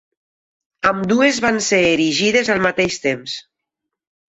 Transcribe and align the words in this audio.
Ambdues 0.91 1.41
van 1.45 1.61
ser 1.67 1.83
erigides 1.91 2.51
al 2.55 2.65
mateix 2.69 3.01
temps. 3.07 3.39